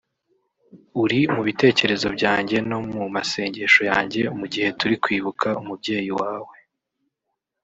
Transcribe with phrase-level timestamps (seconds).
[1.03, 6.55] uri mu bitekerezo byanjye no mu masengesho yanjye mu gihe turi kwibuka umubyeyi wawe